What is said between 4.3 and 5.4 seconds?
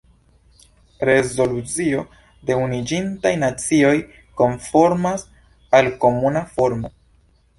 konformas